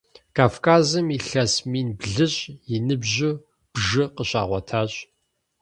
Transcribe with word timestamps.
Кавказым 0.37 1.07
илъэс 1.17 1.53
мин 1.71 1.87
блыщӏ 1.99 2.41
и 2.73 2.77
ныбжьу 2.85 3.33
бжы 3.73 4.03
къыщагъуэтащ. 4.15 4.91